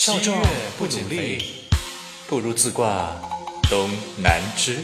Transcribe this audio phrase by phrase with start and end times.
[0.00, 0.40] 少壮
[0.78, 1.44] 不努力，
[2.28, 3.10] 不如自挂
[3.68, 4.78] 东南枝。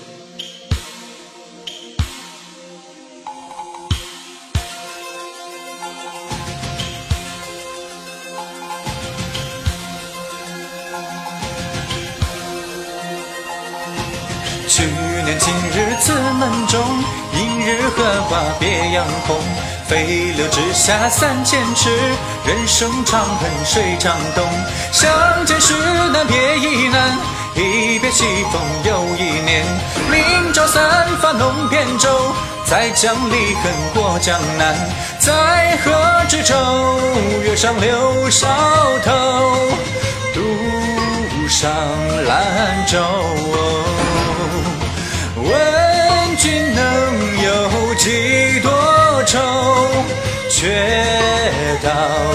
[14.68, 14.82] 去
[15.24, 16.80] 年今日此门中，
[17.32, 19.36] 映日荷花别样红。
[19.88, 21.90] 飞流直下三千尺，
[22.46, 24.44] 人生长恨水长东。
[24.92, 25.10] 相
[25.46, 25.74] 见时
[26.12, 27.18] 难别亦难，
[27.54, 29.64] 一别西风又一年。
[30.10, 32.08] 明朝散发弄扁舟，
[32.66, 34.74] 再将离恨过江南。
[35.18, 36.54] 在河之洲，
[37.44, 38.46] 月上柳梢
[39.04, 39.12] 头，
[40.34, 41.70] 独上
[42.26, 42.98] 兰舟。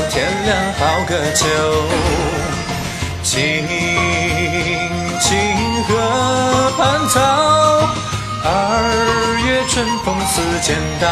[0.09, 1.45] 天凉好个秋。
[3.21, 3.67] 青
[5.22, 7.19] 青河畔草，
[8.44, 8.47] 二
[9.45, 11.06] 月春风似剪刀。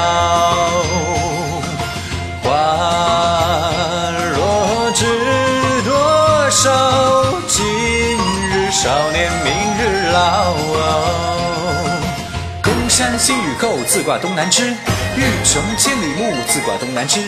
[2.43, 2.49] 花
[4.35, 5.05] 落知
[5.83, 6.63] 多少？
[7.47, 7.65] 今
[8.49, 10.55] 日少年，明日老。
[12.63, 14.73] 空山新雨后，自挂东南枝。
[15.17, 17.21] 欲穷千里目，自挂东南枝。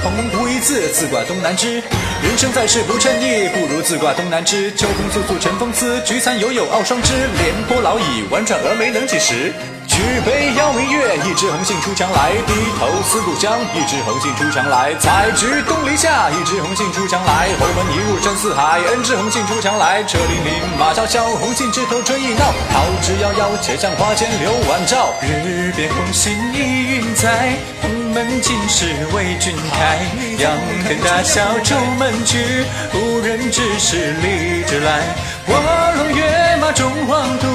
[0.00, 1.82] 青蓬无一字，自挂东南枝。
[2.22, 4.72] 人生在世不称意，不如自挂东南枝。
[4.74, 7.12] 秋风簌簌晨风思，菊残犹有傲霜枝。
[7.12, 9.52] 廉颇老矣，宛转蛾眉能几时？
[9.90, 14.94] 举杯邀明月，一枝红杏出墙来；低头思故乡，一枝红杏出墙来。
[15.00, 17.48] 采菊东篱下，一枝红杏出墙来。
[17.58, 20.04] 侯门一入深似海，恩知红杏出墙来。
[20.04, 22.54] 车辚辚，马萧萧，红杏枝头春意闹。
[22.72, 25.12] 桃之夭夭，且向花间留晚照。
[25.22, 26.58] 日边红杏一
[26.94, 29.98] 云在，蓬门今时为君开。
[30.38, 30.52] 仰
[30.86, 35.02] 天大笑出门去，无人知是荔枝来。
[35.48, 35.56] 卧
[35.96, 37.48] 龙跃马终黄土。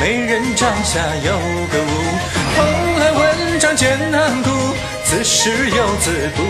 [0.00, 1.32] 美人帐下有
[5.12, 6.48] 此时游子不如。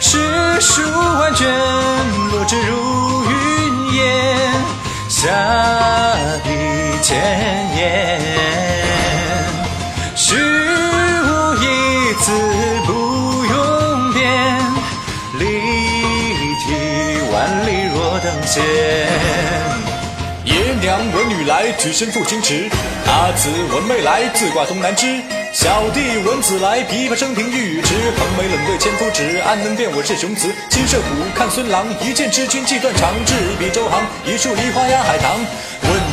[0.00, 0.18] 诗
[0.60, 0.82] 书
[1.20, 1.48] 万卷，
[2.32, 4.52] 落纸如云烟，
[5.08, 5.30] 下
[6.42, 6.50] 笔
[7.00, 7.16] 千
[7.76, 8.20] 言。
[10.16, 12.32] 虚无一字
[12.86, 12.92] 不
[13.46, 14.58] 用变，
[15.38, 15.44] 立
[16.58, 16.74] 体
[17.32, 18.64] 万里若登仙。
[20.44, 22.68] 爷娘闻女来，举身赴清池。
[23.06, 25.22] 阿姊闻妹来，自挂东南枝。
[25.54, 27.94] 小弟闻姊来，琵琶声停欲语迟。
[28.18, 30.52] 横眉冷对千夫指，安能辨我是雄雌？
[30.68, 33.14] 金射虎，看孙郎，一剑知君即断肠。
[33.24, 35.38] 执笔周行，一树梨花压海棠。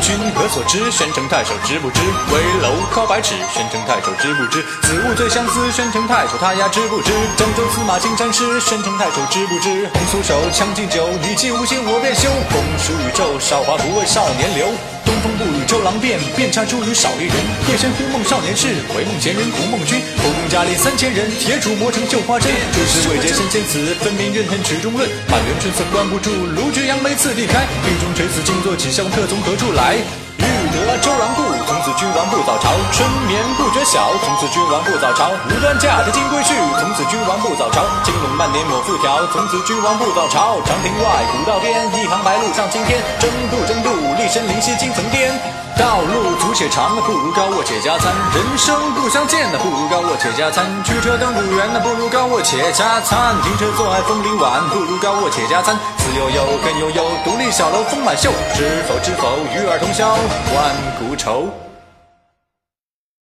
[0.02, 0.90] 君何所知？
[0.90, 2.00] 宣城太守知不知？
[2.34, 4.60] 危楼靠百尺，宣城太守知不知？
[4.82, 7.12] 子物最相思，宣城太守他呀知不知？
[7.36, 9.88] 江州司马青衫湿，宣城太守知不知？
[9.94, 12.28] 红酥手，将进酒，你既无心，我便休。
[12.50, 14.66] 风舒宇宙，韶华不为少年留。
[15.04, 17.36] 东风不与周郎便，便插茱萸少一人。
[17.70, 20.02] 夜深忽梦少年事，唯梦闲人苦梦君。
[20.52, 22.52] 家里三千人，铁杵磨成绣花针。
[22.76, 25.08] 出师未捷身先死，分明怨恨曲中论。
[25.32, 27.64] 满园春色关不住，卢橘杨梅次第开。
[27.88, 29.96] 雨中垂死惊坐起，笑问客从何处来？
[29.96, 32.68] 欲得周郎顾，从此君王不早朝。
[32.92, 35.32] 春眠不觉晓，从此君王不早朝。
[35.48, 37.88] 无端嫁得金龟婿，从此君王不早朝。
[38.04, 40.60] 金笼万年抹复条，从此君王不早朝。
[40.68, 43.00] 长亭外，古道边，一行白鹭上青天。
[43.18, 43.56] 争不，
[44.32, 45.30] 仙灵溪金层巅。
[45.76, 48.14] 道路阻且长，不如高卧且加餐。
[48.34, 50.64] 人生不相见，不如高卧且加餐。
[50.82, 53.34] 驱车登古原，不如高卧且加餐。
[53.42, 55.76] 停车坐爱枫林晚，不如高卧且加餐。
[55.98, 58.30] 此悠悠，更悠悠，独立小楼风满袖。
[58.54, 61.52] 知否知否，与尔同销万古愁。